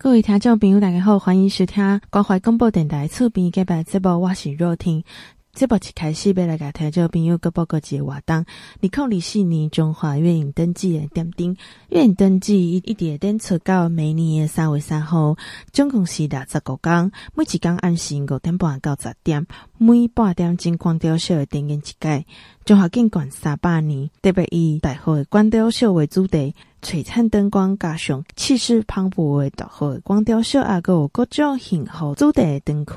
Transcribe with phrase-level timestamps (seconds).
[0.00, 5.02] 各位听众朋友，大家好，欢迎收听关怀广播电台厝边隔壁节目，我是若婷。
[5.52, 11.56] 这部一开始要来甲听众朋友个报告一个活动，二零二四年中华月影灯季的点灯，
[11.88, 15.34] 月影灯季一直展出到每年的三月三号，
[15.72, 19.44] 总共是六十五天，每一天按时五点半到十点，
[19.78, 22.24] 每八点钟关掉小的电影一届。
[22.68, 26.54] 中华建馆三百年，特别以大号的光雕秀为主题。
[26.82, 32.92] 璀璨灯光加上气势磅礴的大号的光雕秀，还有各种型号主题的灯区，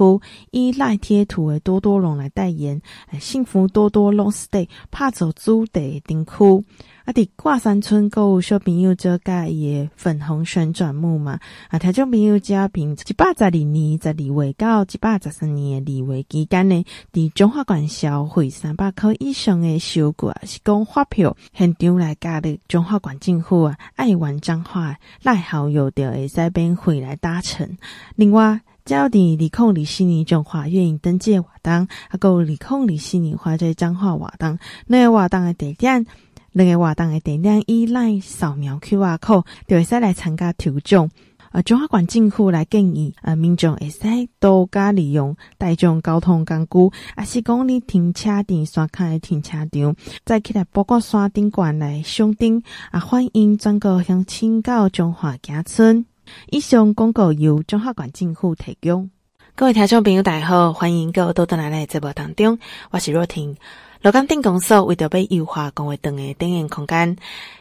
[0.51, 2.81] 以赖贴图的多多龙来代言，
[3.17, 6.65] 幸福多多 Long Stay 拍走主题的灯区。
[7.11, 7.13] 啊！
[7.13, 11.77] 伫挂山村购物小朋友做介伊个粉红旋转木马啊！
[11.77, 14.13] 听众朋友只要凭一百十二年十二
[14.45, 27.77] 月到一百十三年的二月期间呢，伫中华馆消费三百块以上的收据啊，是讲发票现场来加的中华馆政府啊，爱玩彰化赖好友的会使免费来搭乘。
[28.15, 36.05] 另外，只要伫二零二四年中华月影灯节活动，啊，搁有二零二四年花在彰化活动，那个活动的地点。
[36.51, 41.09] 两个活动的电量依赖扫描 QR code，就会使来参加抽奖。
[41.53, 43.99] 呃，中华馆政府来建议，呃，民众会使
[44.39, 56.05] 多加利用大众交通工具，啊，是讲你停车场刷卡的停车场，再起来包括山顶馆来上顶，啊，欢迎转个乡亲到中华家村。
[56.51, 59.09] 以上广告由中华馆政府提供。
[59.53, 62.57] 各位听众朋友，大家好，欢迎各位多多来来节目当中，
[62.91, 63.57] 我是若婷。
[64.01, 67.15] 罗岗镇公所为着要优化公会堂的电影空间，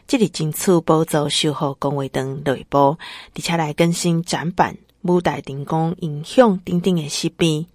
[0.07, 2.97] 即日争取补助修复公会堂内部，
[3.35, 7.67] 而且来更新展板、舞台灯光、音响等等的设备。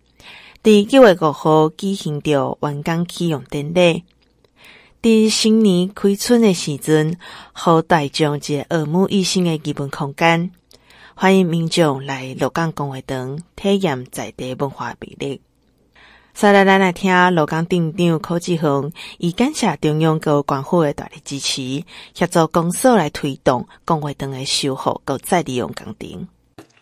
[0.64, 4.04] 伫九月五号举行着完工启用典礼。
[5.00, 7.20] 伫新年开春的时阵，
[7.54, 10.50] 好大众一个耳目一新的基本空间，
[11.14, 15.42] 欢迎民众来罗岗公会堂体验在地文化魅力。
[16.36, 21.82] 再来，咱来听罗岗镇长柯志恒，以感谢中央各官府的大力支持，
[22.14, 26.28] 协助公所来推动公会堂的修复和再利用工程。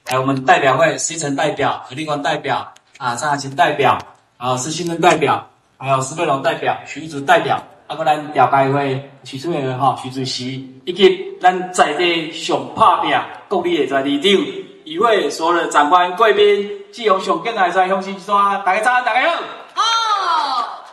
[0.08, 3.96] 来，我们代表会，西城代表、何立光代表、啊张亚勤代表、
[4.38, 5.48] 啊施新任代表，
[5.78, 13.16] 还有施贝龙代表、徐子代表，啊个咱调解会徐主任哈徐主席，以及咱在地上拍拼
[13.48, 16.83] 国力的在地长，与会所有的长官贵宾。
[16.94, 19.42] 基隆熊更来在用心山，大家早安，大家好。
[19.74, 20.86] 好，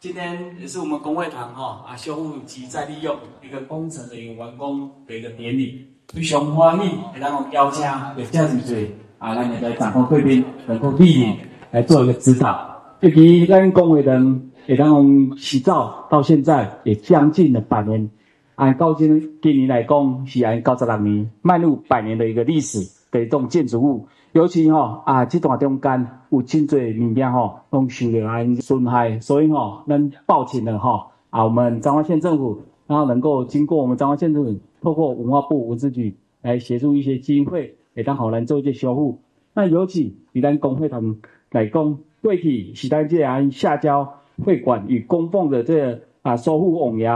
[0.00, 7.84] 今天也是我们工会堂哈啊修复及再利用一个工程的一个完工的一个典礼，非常欢喜，给咱们邀请
[8.16, 8.88] 有这样子
[9.18, 11.36] 啊，咱的长官贵宾能够莅临
[11.70, 12.82] 来做一个指导。
[13.00, 18.08] 尤其咱工会堂给咱们起造到现在也将近了百年，
[18.54, 22.78] 按高今今年来讲是按九十六年，迈入百年的一个历史
[23.10, 24.08] 的一栋建筑物。
[24.34, 39.20] 尤其吼啊，这段中间有真侪物件吼，拢受了安损害，所以吼，咱抱歉了吼啊，我们彰化县政府，然后能够经过我们彰化县政府，透过文化部文资局来协助一些经费，会当好来做一些修复。
[39.54, 41.16] 那尤其以咱公会他们
[41.52, 44.14] 来讲，过去是咱这安下交
[44.44, 47.06] 会馆与供奉的这个啊守护王爷，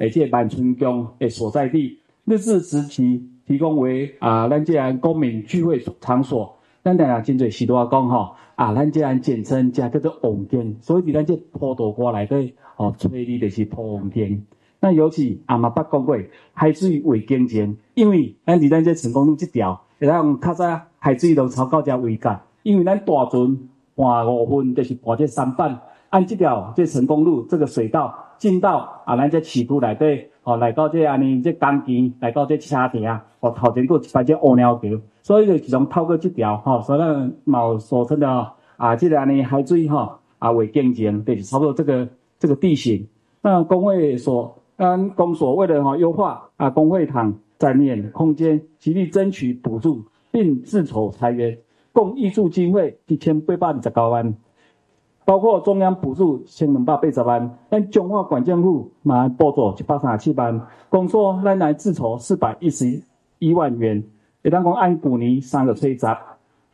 [0.00, 6.56] 而且板村宫的所在地，日治时期提供为啊咱这安公民聚会场所。
[6.84, 14.44] 咱大家真侪时都啊讲吼，啊，咱这样简称即叫做王殿，所以伫咱这普陀歌内底，吼，吹的就是普王殿。
[14.80, 16.18] 那尤其阿妈捌讲过，
[16.54, 23.58] 海水为经前，因为咱伫咱这成功路即条，会当用较早海水都超到这为干，因为咱大船
[23.94, 25.80] 半五分就是半这三板，
[26.12, 33.08] 按这条这成功路这个水道进到啊，咱这市区内底，哦，来到这安尼这钢筋，来到这车亭，
[33.40, 34.88] 吼，头前过一排这乌鸟桥。
[35.22, 42.06] 所以就其中透过这条吼，所以咱冇所称的啊，这个安尼海水吼啊为经前，就是差不多这个
[42.38, 43.08] 这个地形。
[43.40, 51.56] 那公会所，嗯，公所为了吼优化啊工会堂展演空间，极力争取补助，并自筹财源，
[51.90, 54.34] 共挹注经费一千八百二十九万，
[55.24, 63.02] 包括中央补助千两百八十万，咱中华县政府嘛补助一百三十七万，公所咱来自筹四百一十
[63.38, 64.02] 一万元。
[64.42, 65.98] 会当讲按旧年三月初十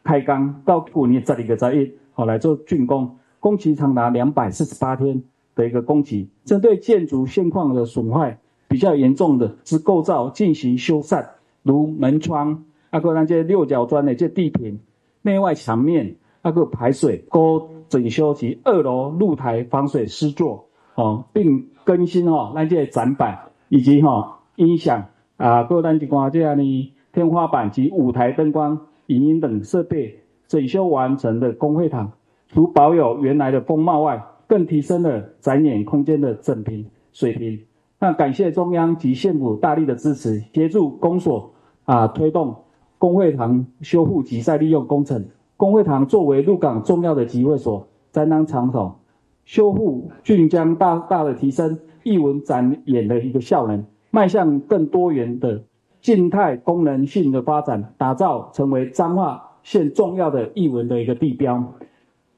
[0.02, 5.22] 开工到旧年十二月十一，好来做竣工，工期长达两百四十八天
[5.54, 6.30] 的一个工期。
[6.46, 11.26] 针对建筑现况的损坏比较严重的，之构造进行修缮，
[11.62, 14.80] 如门窗，啊个那些六角砖的这地坪、
[15.20, 23.38] 内外墙面，啊个排水、沟整修及二楼露台防水施作，哦，并更新哦那些展板
[23.68, 25.06] 以及哈音响
[25.36, 26.94] 啊，各单机关这样呢。
[27.10, 32.12] 天花板及舞台灯光、影音等设备整修完成的工会堂，
[32.48, 37.60] 除保有原来的风貌外，更提升了展演空间的整平水平。
[37.98, 41.52] 那感谢中央及县府大力的支持，协助公所
[41.84, 42.54] 啊推动
[42.98, 45.26] 工会堂修复及再利用工程。
[45.58, 49.00] 公会堂作为鹿港重要的集会所、展览场所，
[49.44, 55.64] 修复均将大大的提升艺文展演的一个效能，迈向更多元的
[56.00, 61.74] 静态功能性的发展，打造成为彰化县重要的艺文的一个地标。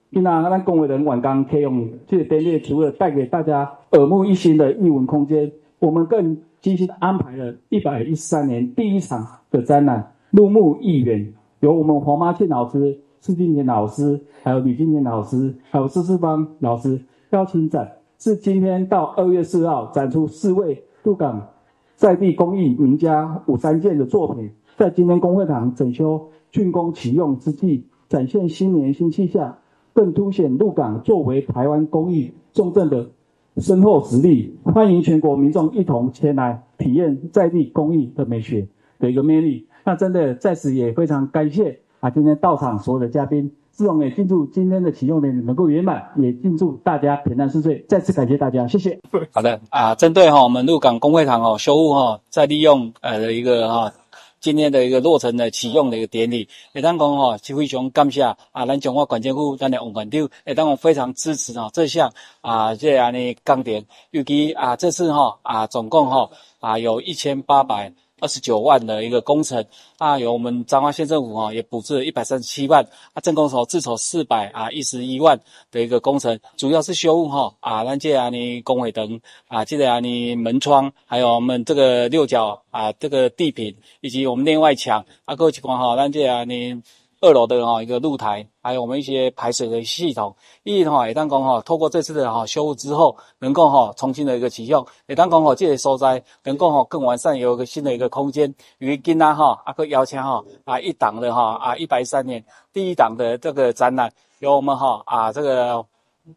[0.09, 10.01] 那咱公会人晚刚可以用这个典礼，除了带给大家耳目一新的艺文空间，我们更精心安排了一百一十三年第一场的展览
[10.31, 11.21] 《鹿木艺园》，
[11.61, 17.01] 由我们黄妈庆老师、施金田老师、还有吕金田老师、还有施世芳老师
[17.31, 21.49] 邀请展，是今天到二月四号展出四位鹿港
[21.97, 29.57] 在地工艺名家五三件的作品，在今天公会堂整修竣工启用之际，展现新年新气象。
[29.93, 33.11] 更凸显鹿港作为台湾工艺重镇的
[33.57, 38.69] 深厚实力，欢迎全国民众一同前来体验在地工艺的美学
[39.01, 39.67] 的一个魅力。
[39.85, 47.85] 那真的在此也非常感谢啊，今天到场所有的嘉宾，志荣也敬祝今天的启用典礼能够圆满，也敬祝大家平安顺遂。
[47.89, 48.99] 再次感谢大家，谢谢。
[49.33, 53.93] 好的啊，针对哈我们鹿港工会堂哦修复哈再利用呃的一个哈。
[54.41, 62.11] 今天的一个落成的启用的一个典礼，也当讲吼，非常感谢啊，咱彰化县政府咱的王馆长，也当我非常支持吼这项
[62.41, 66.31] 啊，这样的工程，尤其啊，这次哈啊，总共哈
[66.61, 67.93] 啊，有一千八百。
[68.21, 69.65] 二十九万的一个工程。
[69.99, 72.87] 啊，由我们彰化县政府啊也补助了一百三十七万。
[73.13, 75.41] 啊，镇公所自筹四百啊一十一万
[75.71, 85.05] 的一个工程，主要是修复哈啊，那这样的工会灯啊，这样的门窗，还有我们这个六角啊这个地坪，以及我们内外墙。
[85.25, 86.83] 啊，各位情况哈，那这样呢。
[87.23, 98.55] 二楼的哈一个露台，还有我们一些排水的系统，意义的话也当讲哈，透过这次的哈修复之后，能够哈重新的一个启用，也当讲哈这些所在能够哈更完善，有一个新的一个空间。
[98.79, 105.85] 与今呐哈啊个邀请哈啊一档的哈啊一百三年第一档的这个展览，由我们哈啊这个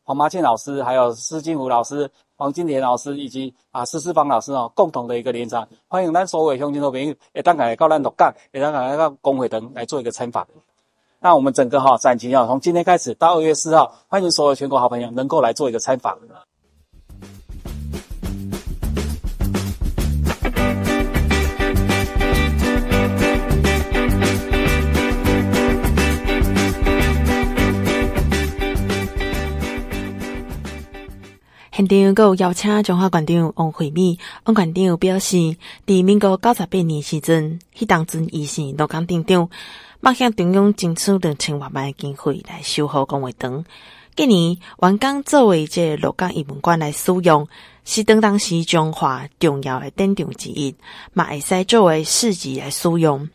[0.04, 10.46] 黄麻庆老师，还有施金虎老师、黄金田老师以及啊施世芳老师哦共同的一个联场，欢迎咱所有乡亲朋友也当来到咱鹿港，也当来到工会堂来做一个参访。
[11.26, 16.18] 那我们整个哈展期啊，从今天开始到二月四号，欢迎所有全国好朋友能够来做一个参访。
[31.72, 35.38] 现场阁有邀请彰化县长王惠美，王县长表示，
[35.88, 39.50] 伫民国九十八年时阵，迄当阵伊是鹿港镇长。
[40.06, 43.64] 迈向中央争取两千万万的经费来修好公会堂。
[44.18, 47.48] 今年完工作为这鹿港艺文馆来使用，
[47.86, 50.76] 是当当时中华重要的典藏之一，
[51.14, 53.30] 嘛会使作为市集来使用。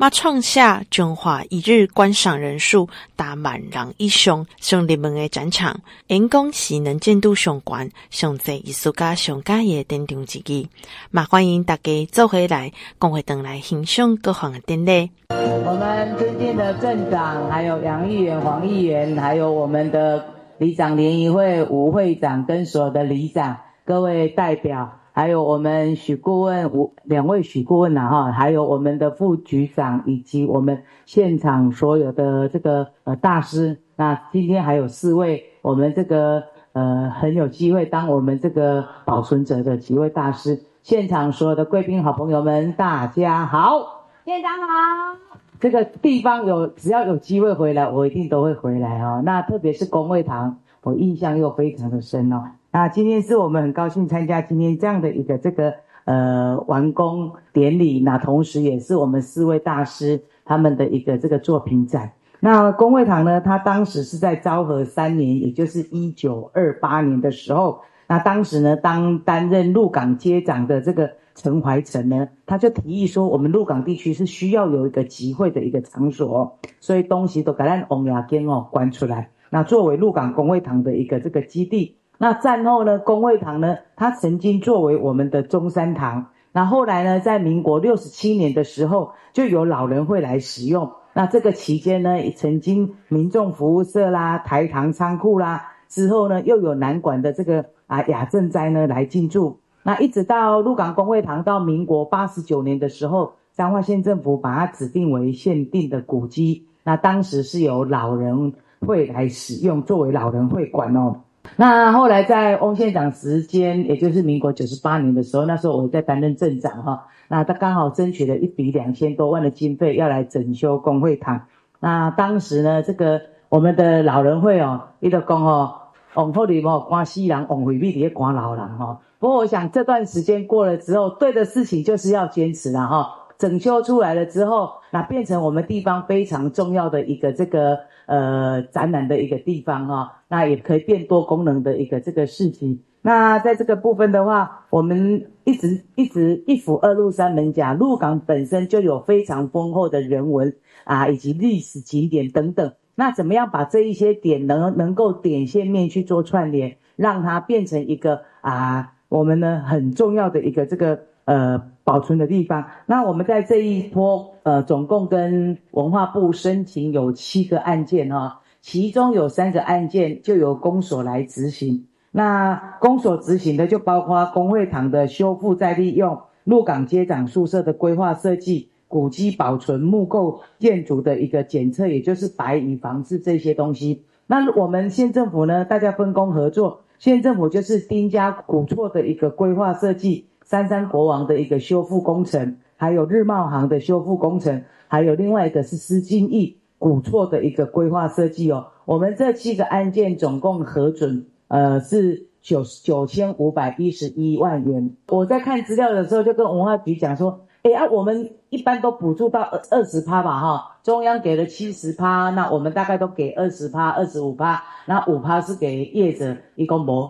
[0.00, 10.66] 嘛创下中华一日观赏人数达万人以上，上热门的展场，员工是能见度上悬、上在艺术家上佳的典场之一。
[11.10, 15.10] 嘛欢迎大家做回来共会堂来欣赏各方的典礼。
[15.28, 20.24] 我们尊敬的镇长，还有杨议员、黄议员，还有我们的
[20.56, 24.99] 里长联谊会吴会长跟所有的里长、各位代表。
[25.12, 33.78] 还有我们许顾问，五两位许顾问呐哈，还有我们的副局长以及我们现场所有的这个呃大师。
[33.96, 40.62] 那今天还有四位我们这个呃很有机会当我们这个保存者的几位大师。
[40.82, 45.16] 现场所有的贵宾好朋友们，大家好，院长好。
[45.60, 49.20] 这个地方有只要有机会回来，我一定都会回来哦。
[49.24, 52.44] 那特别是公会堂，我印象又非常的深哦。
[52.72, 55.74] 那今天是我们很高兴参加今天这样的一个这个
[56.04, 62.12] 呃完工典礼，那同时也是我们四位大师他们的一个这个作品展。
[62.38, 81.96] 那公会堂呢，他当时是在昭和三年，也就是一九二八年的时候，那当时呢，当担任鹿港街长的这个陈怀成呢，他就提议说，我们鹿港地区是需要有一个集会的一个场所，所以东西都给咱王爷间哦关出来，那作为鹿港公会堂的一个这个基地。
[82.22, 86.26] 那战后呢，公会堂呢，它曾经作为我们的中山堂。
[86.52, 90.92] 那后来呢，在民国六十七年的时候，就有老人会来使用。
[91.14, 99.58] 那这个期间呢，也曾经民众服务社啦、台糖仓库啦，之后呢，又有南管的这个啊雅正斋呢来进驻。
[99.82, 106.66] 那一直到鹿港公会堂到民国八十九年的时候，彰化县政府把它指定为限定的古迹。
[106.84, 108.52] 那当时是由老人
[108.86, 111.16] 会来使用，作为老人会馆哦。
[111.56, 121.42] 那后来在翁县长时间，也就是民国九十八年的时候，那时候我在担任镇长哈，那他刚好争取了一笔两千多万的经费，要来整修公会堂。
[121.80, 125.74] 那当时呢，这个我们的老人会哦，伊就讲哦，
[126.14, 129.00] 往后里哦，关西人往回避的关老人哈。
[129.18, 133.16] 不过我想这段时间过了之后，对的事情就是要坚持了哈。
[133.38, 137.80] 整修出来了之后，那变成我们地方非常重要的一个这个
[138.10, 142.80] 呃展览的一个地方哈、哦，那也可以变多功能的一个这个事情。
[143.02, 152.72] 那在这个部分的话，我们一直一直一府二路三艋舺，鹿港本身就有非常丰厚的人文啊，以及历史景点等等。
[152.96, 161.06] 那怎么样把这一些点能能够点线面去做串联，让它变成一个啊我们呢很重要的一个这个。
[161.30, 162.64] 呃，保存的地方。
[162.86, 171.86] 那我们在这一波，呃，总共跟文化部申请有七个案件哈、其中有三个案件就由公所来执行。
[172.10, 184.02] 那公所执行的就包括工会堂的修复再利用、鹿港街长宿舍的规划设计、古迹保存、木构建筑的一个检测，也就是白蚁防治这些东西。
[184.26, 190.26] 那我们县政府呢，大家分工合作，县政府就是丁家古厝的一个规划设计。
[190.50, 198.66] 三山国王的一个修复工程，还有日茂行的修复工程，还有另外一个是施金义古厝的一个规划设计哦。
[198.84, 204.96] 我们这七个案件总共核准，呃，是九九千五百一十一万元。
[205.06, 217.08] 我在看资料的时候就跟文化局讲说，哎啊，我们一般都补助到二二十趴吧，哈，中央给了七十趴，那我们大概都给二十趴、二十五趴，那五趴是给业者，一共无，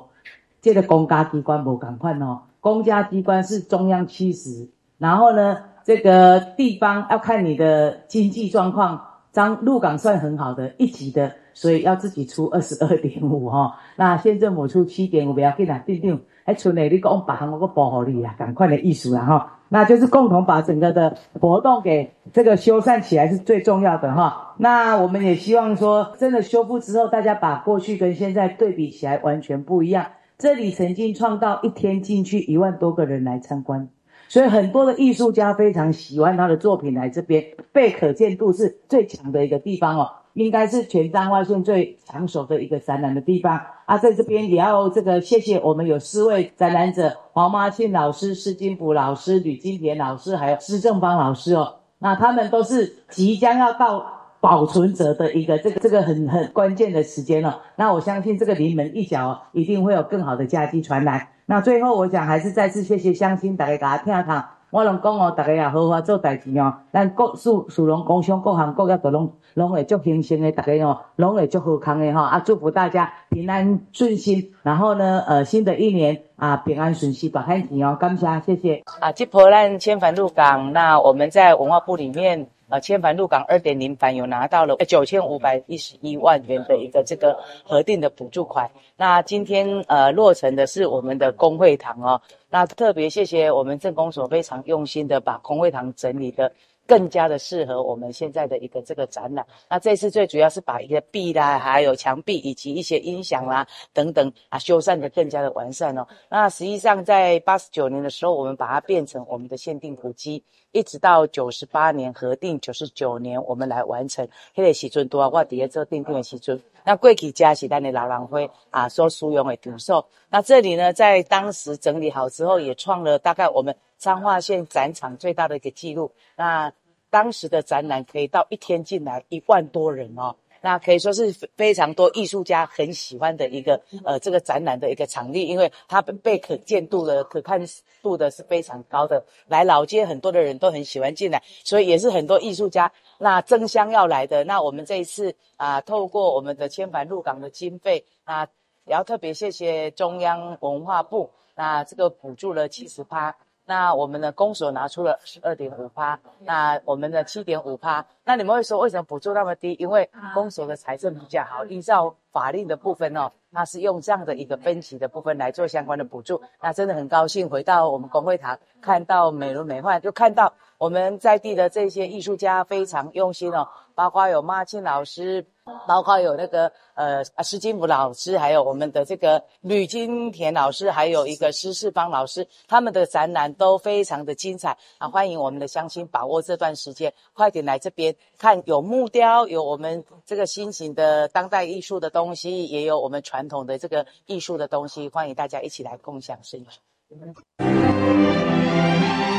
[0.60, 2.40] 这个公家机关无同款哦。
[2.60, 9.06] 公家机关是中央七十，然后呢，这个地方要看你的经济状况。
[9.32, 13.76] 张鹿港算很好的一级的，所以要自己出二十二点五哈。
[13.94, 16.20] 那县政府出七点五，不要紧啦，定定。
[16.44, 19.60] 还存的你讲我把我个保护你啊，赶快的意思啦哈。
[19.68, 24.56] 那就是共同把整个的活动给这个修缮起来是最重要的哈。
[24.58, 30.06] 那我们也希望说，真的修复之后，大家把过去跟现在对比起来完全不一样。
[30.40, 33.90] 这里曾经创造一天进去一万多个人来参观，
[34.26, 43.60] 所以很多的艺术家非常喜欢他的作品来这边，被可见度是最强的一个地方哦，应该是全彰化县最抢手的一个展览的地方。
[43.84, 54.19] 啊，在这边也要这个谢谢我们有四位展览者，黄妈庆老师、施金福老师、吕金田老师，还有施正芳老师哦，那他们都是即将要到。
[54.40, 61.28] 保存者的一个这个这个很很关键的时间了，那我相信这个临门一脚一定会有更好的佳绩传来。
[61.44, 72.38] 那最后我想还是再次谢谢乡亲大家给大家听一听，我拢讲哦，大家也好好做代志哦，咱各属属龙工商各行各业都拢拢会足兴盛的，大家哦拢会足好康的哈啊！
[72.42, 79.12] 祝福大家平安顺心，然后呢呃新的一年啊平安顺心大汉吉哦，感谢谢谢啊！
[79.12, 82.46] 吉婆兰千帆入港，那我们在文化部里面。
[82.70, 88.70] 呃，千帆入港二点零版有拿到了九千五百一十一万元的一个这个核定的补助款。
[88.96, 92.22] 那今天呃落成的是我们的工会堂哦。
[92.48, 96.52] 那特别谢谢我们政工所非常用心的把工会堂整理的。
[96.90, 99.46] 更加的适合我们现在的一个这个展览。
[99.68, 106.04] 那这次最主要是把一个壁啦，还有墙壁以及一些音响啦等等啊修缮的更加的完善哦。
[106.28, 110.42] 那实际上在八十九年的时候，我们把它变成我们的限定古迹，
[110.72, 114.26] 一直到九十八年核定，九十九年我们来完成。
[114.56, 120.04] 迄个时阵多啊，我底下做定定的时阵，那过去家是咱的老人会啊所使用的场所。
[120.28, 126.10] 那这里呢，在当时整理好之后，也创了大概我们彰化县展场最大的一个记录。
[126.34, 126.72] 那
[127.10, 137.60] 当时的展览可以到一天进来一万多人哦，那可以说是非常多艺术家很喜欢的一个呃这个展览的一个场地，因为它被可见度的可看
[138.00, 144.44] 度的是非常高的，来老街很多的人都很喜欢进来，所以也是很多艺术家那争相要来的。
[144.44, 148.46] 那我们这一次啊，透过我们的千帆入港的经费啊，
[148.86, 153.36] 也要特别谢谢中央文化部，那这个补助了七十趴。
[153.70, 158.04] 那我们的公所拿出了十二点五趴，那我们的七点五趴。
[158.24, 159.76] 那你们会说为什么补助那么低？
[159.78, 166.42] 因为公所的财政比较好，依照法令的部分哦，那是用这样的一个分级的部分来做相关的补助。
[166.60, 175.44] 那真的很高兴回到我们工会堂，看到美轮美奂，就看到我们在地的这些艺术家非常用心哦，包括有马庆老师，
[175.86, 185.06] 包括有那个呃施金武老师，还有我们的这个吕金田老师，还有一个施世芳老师，他们的展览都非常的精彩啊！
[185.06, 196.70] 欢迎我们的乡亲把握这段时间，快点来这边看，有木雕，有我们这个新型的当代艺术的东西，也有我们传统的这个艺术的东西，欢迎大家一起来共享盛举。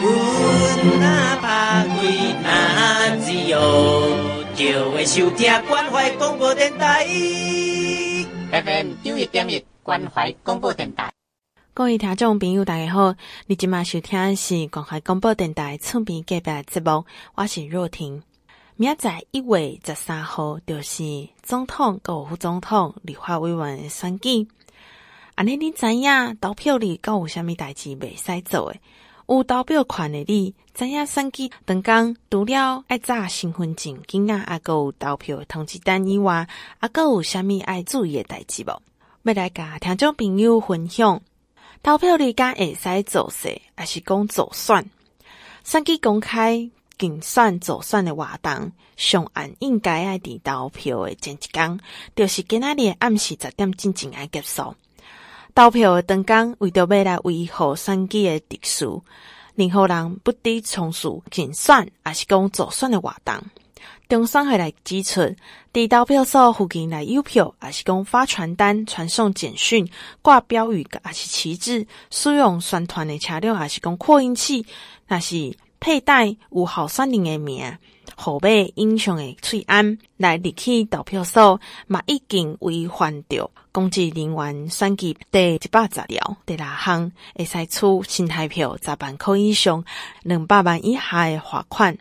[0.03, 7.05] 那怕归那自由，就会收听关怀广播电台。
[8.49, 11.11] FM 九一点一关怀广播电台。
[11.75, 13.13] 各位听众朋友，大家好！
[13.45, 17.05] 你今麦收听的是关怀广播电台厝边隔壁节目，
[17.35, 18.23] 我是若婷。
[18.77, 24.47] 明仔载一月十三号就是总统、和副总统、立法委员的选举。
[25.35, 28.81] 安尼你知影投票日敢有虾米代志未使做诶？
[29.27, 36.47] 有投票权的你，知影选举当天除了爱查身份证件啊，还阁有投票通知单以外，
[36.79, 38.81] 还阁有虾米爱注意的代志无？
[39.23, 41.21] 要来甲听众朋友分享，
[41.83, 44.89] 投票日敢会使做势，还是讲做选？
[45.63, 51.79] 选举公开竞选做选的活动，上岸应该爱伫投票的前一天，
[52.15, 54.75] 就是今仔日暗时十点进前爱结束。
[55.53, 59.01] 投票的当天，为着要来维护选举的秩序，
[59.55, 63.35] 任何人不得从事竞选，还是讲造选的活动。
[64.07, 65.21] 中选会来指出，
[65.71, 69.89] 伫投票所附近来邮票，还是讲发传单、传送简讯、
[70.21, 74.65] 挂标语，还是旗帜，使用宣传的车辆，还是讲扩音器，
[75.07, 77.77] 那是佩戴有候选人的名。
[78.15, 89.83] 后尾影像的喙安来入去投票所，嘛已经违反着公职人员选举第一百十条第六项，会使处新台票十万块以上
[90.23, 91.97] 两百万以下的罚款。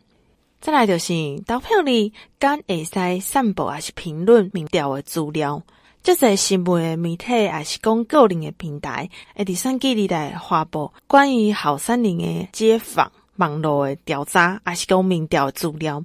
[0.61, 1.15] 再来就是
[1.47, 5.63] 投票日，敢会使散布还是评论民调的资料，
[6.03, 13.11] 即个新闻的媒体还是讲个人的平台，会伫选举日来发布关于候选人的街访。
[13.41, 16.05] 网络的调查，还是讲民调资料，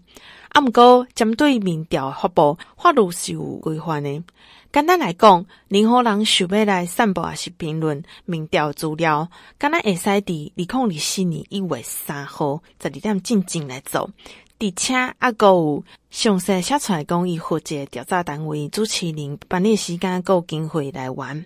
[0.49, 4.23] 啊，毋过针对民调发布，法律是有规范的。
[4.71, 14.09] 简单来讲，任何人想要来散布还是评论民调资料，敢若会使伫二零二四年一月三号十二点进前来做，
[14.59, 21.45] 而且啊，阁有详细写出来讲，伊负责调查单位主持人办理时间，阁有经费来源。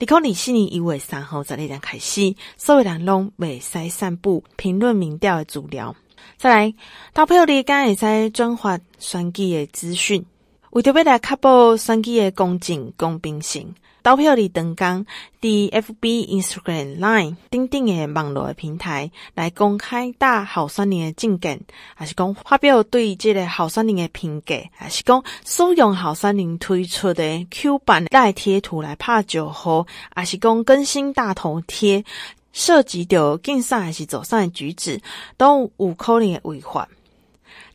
[0.00, 5.94] 二零二四年一月三号十二点开始，所有人拢未使散布评论民调的资料。
[6.36, 6.74] 再来，
[7.14, 10.24] 投票日敢会使转发选举的资讯，
[10.70, 13.74] 为着要来确保选举的公正公平性。
[14.02, 15.06] 投票日当天，
[15.40, 21.60] 伫 FB、Instagram、Line 等等的网络平台来公开大候选人的证件，
[21.94, 32.04] 还是讲发表对这个候选人的评价，还是讲使用候选人推出的 Q 版来贴图来拍招呼，还是讲更新大头贴，
[32.52, 35.00] 涉及到竞选还是造选的举止，
[35.36, 36.88] 都有可能的违法。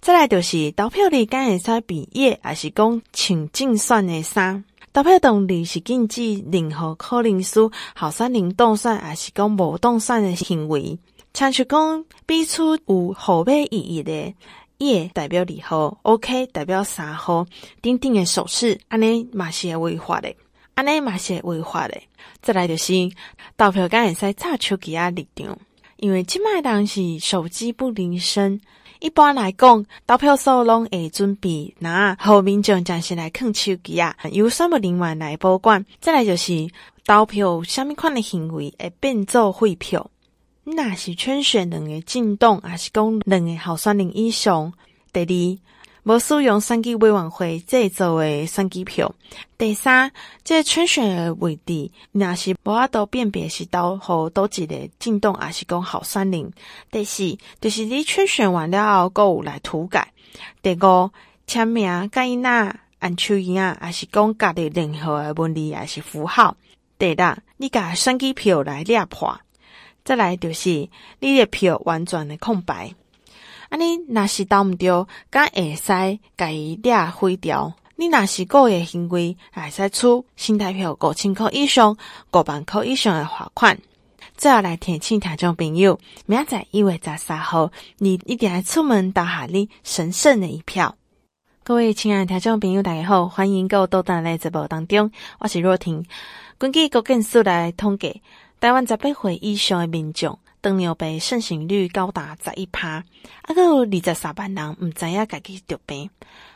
[0.01, 4.63] 再来就是投票日间会使毕业，还是讲请竞选的衫。
[4.97, 7.59] 投票动力是禁止任何可能使
[7.93, 10.97] 候选人当选，还是讲无当选的行为。
[11.35, 14.33] 像是讲彼此有号码意义的
[14.79, 17.45] 耶代表二号，OK 代表三号，
[17.79, 20.33] 等等的手势，安尼嘛是会违法的，
[20.73, 21.95] 安尼嘛是会违法的。
[22.41, 22.93] 再来就是
[23.55, 25.59] 投票间会使插手机啊立场，
[25.97, 28.59] 因为即卖人是手机不离身。
[28.99, 35.85] 一般来讲，投票所拢会准备拿后民众暂时来放手机啊，由选务人员来保管。
[35.99, 36.67] 再来就是
[37.05, 40.09] 投票，虾米款的行为会变做汇票？
[40.63, 44.73] 那是圈选两个进洞，还是讲两个候选人以上？
[45.13, 45.67] 第二。
[46.07, 49.13] 无使用选举委员会制作的选举票。
[49.57, 50.09] 第三，
[50.41, 56.49] 这个圈选的位置，若是无法度辨别是投予倒一个政党，还是讲候选人。
[56.89, 60.13] 第四，就是你圈选完了后，阁有来涂改。
[60.61, 61.11] 第五，
[61.45, 66.55] 签名盖那按手印啊，还是讲家的任何的文字，还是符号。
[66.97, 69.37] 第六，你甲选举票来掠破。
[70.05, 70.87] 再来就是
[71.19, 72.95] 你的票完全的空白。
[73.69, 77.73] 安尼若是投毋着，敢会使甲伊掠毁掉。
[77.95, 81.97] 你若是故意行为，会使处新台票五千块以上、
[82.31, 83.77] 五万块以上的罚款。
[84.37, 90.95] 最后来提醒听众朋友，明仔载一月十三号，你一定要出门投下你神圣的一票。
[91.63, 96.05] 各位亲爱的听众朋友，大家好，欢迎各位到咱的节目当中，我是若婷。
[96.59, 98.21] 根据国健署来统计，
[98.59, 100.37] 台湾十八岁以上的民众。
[100.61, 103.03] 糖尿病盛行率高达十一趴，
[103.43, 106.09] 啊，阁有二十三万人毋知影家己得病。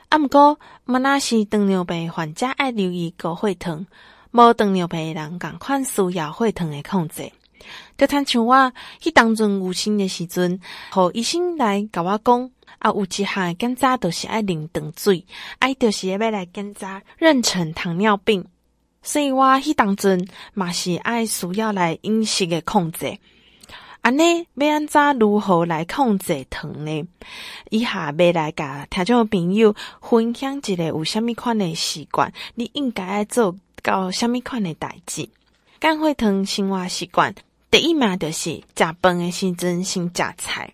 [0.10, 3.86] 啊，毋过莫那是糖尿病患者爱留意高血糖，
[4.32, 7.32] 无糖尿病人共款需要血糖的控制。
[7.96, 10.60] 就亲像我迄当阵有生的时阵，
[10.92, 15.24] 互医生来甲我讲，啊，有一项检查就是爱啉糖水，
[15.60, 18.44] 爱就是要来检查妊娠糖尿病。
[19.04, 23.18] 所以我迄当阵嘛是爱需要来饮食的控制。
[24.02, 27.08] 安尼要安怎如何来控制糖呢？
[27.70, 35.30] 以下要来甲听众朋友分享一个有虾米款的习惯，你应该爱做到虾米款的代志。
[35.80, 37.36] 减血糖生活习惯。
[37.70, 40.74] 第一嘛就是食饭的时阵先食菜，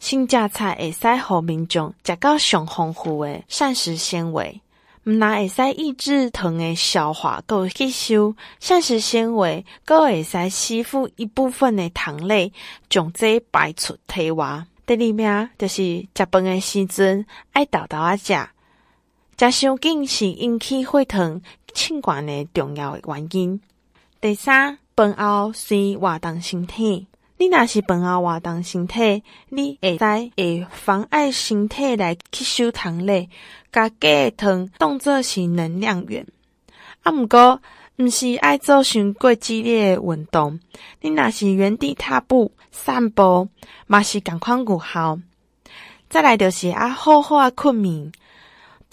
[0.00, 4.60] 先食菜会使互民众食到上丰富的膳食纤维，
[5.04, 12.52] 毋但会使抑制糖的消化，阁吸收膳食纤维，阁会使吸附一部分的糖类，
[12.88, 14.66] 将这排出体外。
[14.86, 18.48] 第二名就是食饭的时阵爱豆豆仔食，
[19.38, 21.40] 食伤紧是引起血糖
[21.74, 23.60] 升悬的重要的原因。
[24.20, 24.78] 第三。
[24.96, 30.04] 饭后先活动身体，你若是饭后活动身体，你会使
[30.36, 33.28] 会妨碍身体来吸收糖类，
[33.72, 36.26] 甲假的糖当作是能量源。
[37.02, 37.60] 啊，毋过
[37.96, 40.60] 毋是爱做伤过激烈的运动，
[41.00, 43.48] 你若是原地踏步、散步，
[43.86, 45.18] 嘛是共款有效。
[46.08, 48.12] 再来就是啊好好啊困眠。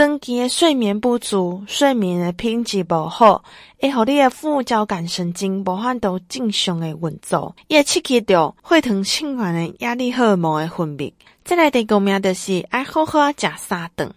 [0.01, 3.43] 长期的睡眠不足，睡眠的品质不好，
[3.79, 11.13] 会互你的副交感神经无法度正常的运作，也刺激到血糖性管的压力荷尔蒙的分泌。
[11.45, 14.11] 再来第五名就是爱好好食三顿。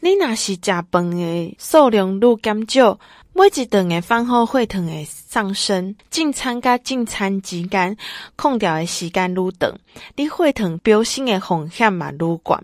[0.00, 0.60] 你若是食
[0.92, 2.98] 饭的数量愈减少，
[3.32, 7.96] 每一顿的饭后血糖会上升，进餐甲进餐之间
[8.36, 9.72] 空调的时间愈长，
[10.16, 12.60] 你血糖飙升的风险嘛愈高。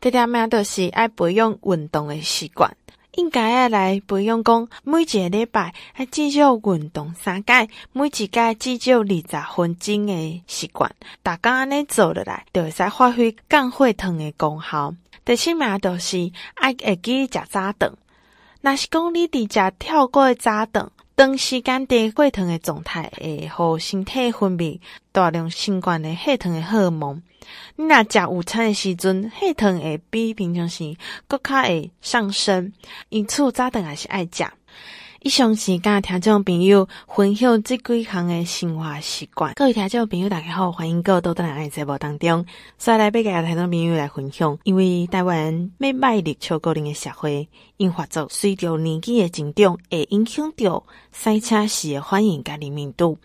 [0.00, 2.76] 第二名就是爱培养运动的习惯，
[3.16, 14.94] 应该爱来培养讲每一个礼拜爱至少运动三届，每一届至少二十分钟的习惯，大家安尼做落来，就会使发挥降血糖的功效。
[15.24, 17.92] 第七名就是爱会记食早顿，
[18.60, 24.78] 若是讲你伫食跳过早顿，长时间低血糖的状态，会互身体分泌
[25.10, 27.20] 大量相关的血糖的荷尔蒙。
[27.74, 32.72] 你若食午餐的时阵，血糖会比平常时搁较会上升，
[33.08, 34.44] 因此早顿也是爱食。
[35.20, 39.52] 以上是甲听众朋友分享即几项的生活习惯。
[39.54, 42.46] 各位听众朋友，大家好，欢迎各位到咱诶节目当中。
[42.76, 53.18] 再来，要甲听众朋友来分享，因为台湾每迈入超高龄的社会，因发作随着年纪的增长，会影响到赛车时的反应甲灵敏度。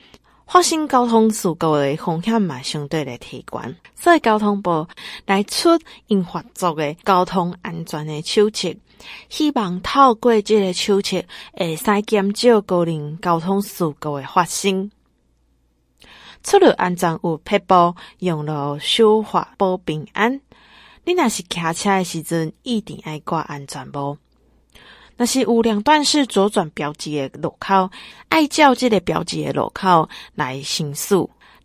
[0.53, 4.87] 发生交通事故的风险嘛，相对来提悬，所以交通部
[5.25, 5.67] 来出
[6.09, 8.71] 应发作的交通安全的手册，
[9.29, 14.91] 希望透过这个手册，会使减少高龄交通事故的发生。
[16.43, 20.39] 出入安全有撇步，用路守法保平安。
[21.03, 24.19] 你若是骑车的时阵，一定爱挂安全帽。
[25.17, 27.89] 若是有两段式左转标记的路口，
[28.29, 31.15] 爱照这个标记的路口来行驶。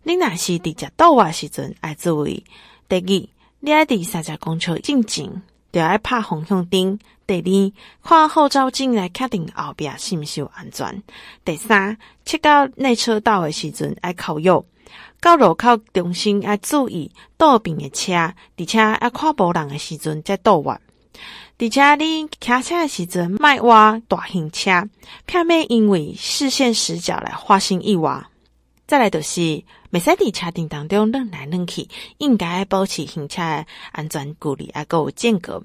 [0.03, 2.43] 你若是伫只倒弯时阵，爱注意。
[2.87, 6.97] 第二，你爱伫三十公车进前，就爱拍方向灯。
[7.27, 11.03] 第二，看后照镜来确定后壁是毋是有安全。
[11.43, 14.65] 第三，切到内车道的时阵，爱靠右。
[15.21, 18.13] 到路口中心爱注意倒边的车，
[18.57, 20.79] 而且爱看无人的时阵再倒弯。
[21.61, 24.87] 而且你骑车的时阵，莫挖大型车，
[25.25, 28.25] 避免因为视线死角来发生意外。
[28.87, 29.41] 再来就是，
[29.91, 35.61] 袂使伫车顶当中扔来扔去，应该保持行车的安全距离，还有间隔。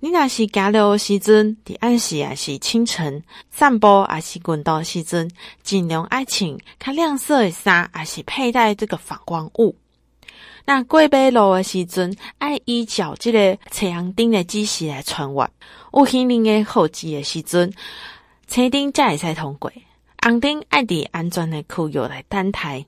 [0.00, 5.30] 你若是行路的时阵，伫暗时也是清晨散步，还是运动时阵，
[5.62, 9.76] 尽量爱穿较亮色的衫，还是佩戴这个反光物。
[10.64, 15.44] 那过马路的时阵，爱依照这个车红灯的指示来穿越；
[15.92, 17.72] 有行人的号志的时阵，
[18.46, 19.72] 车灯才会使通过。
[20.22, 22.86] 红灯爱伫安全的区域来等待。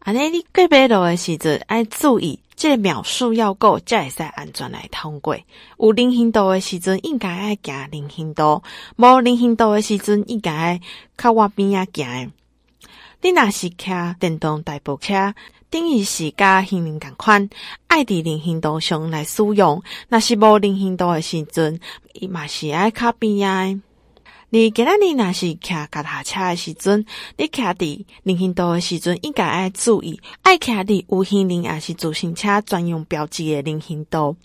[0.00, 5.36] 安尼，你过马路的时阵，爱注意这个秒数要够，才会使安全来通过。
[5.78, 8.62] 有人行道的时阵，应该爱行人行道；
[8.96, 10.80] 无人行道的时阵，应该爱
[11.16, 12.30] 靠外边啊行。
[13.24, 15.34] 你若是骑电动代步车。
[15.70, 17.48] 等于是甲行人共款，
[17.86, 19.82] 爱伫人行道上来使用。
[20.10, 21.80] 若是无人行道的时阵，
[22.12, 23.80] 伊嘛是爱靠边仔。
[24.50, 27.06] 你今仔日若是骑脚踏车的时阵，
[27.38, 34.36] 你骑伫人行道的时阵，应该爱注意，爱骑伫有行人也是自行车专用标志的人行道。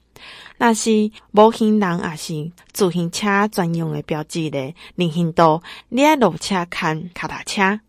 [0.58, 7.82] 若是无行人也是自行车专用的标志的人行道，你爱落车看脚踏车。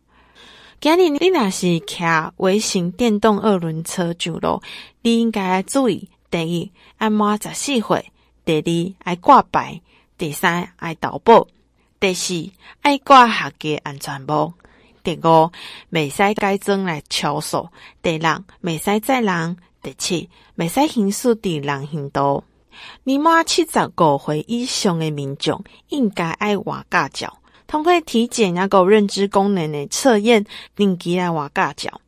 [0.83, 2.03] 今日你若是骑
[2.38, 4.62] 微型电动二轮车上路，
[5.03, 8.03] 你应该爱注意：第一，爱满十四岁；
[8.47, 9.83] 第二，爱挂牌；
[10.16, 11.47] 第三，爱投保。
[12.01, 14.55] 第四，爱挂合格安全帽；
[15.05, 15.53] 第五，
[15.90, 17.69] 未使改装来超速；
[18.01, 22.43] 第六，未使载人；第七，未使行驶伫人行道。
[23.05, 27.37] 年满七十五岁以上的民众，应该爱换驾照，
[27.70, 32.00] 通过体检也个认知功能的测验，定期来换驾照。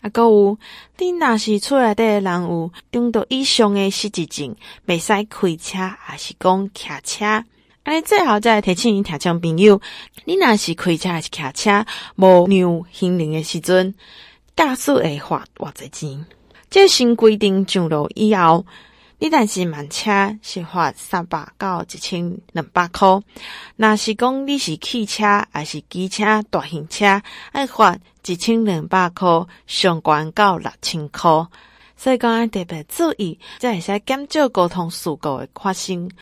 [0.00, 0.58] 啊，阁有，
[0.98, 4.56] 你若是厝内底的人有中度以上的失智症，
[4.86, 7.24] 未使开车，还是讲骑车。
[7.84, 9.80] 安尼，最后再提醒你听众朋友，
[10.24, 13.94] 你若是开车还是骑车，无让行人的时阵，
[14.56, 16.26] 驾驶会罚偌济钱。
[16.68, 18.66] 这新规定上路以后，
[19.20, 23.20] 你若是慢车是罚三百到一千两百块，
[23.74, 29.28] 若是讲你是汽车还是机车、大型车，爱罚一千两百块，
[29.66, 31.46] 上悬到六千块。
[31.96, 36.08] 所以讲，特别注意，才会使减少交通事故的发生。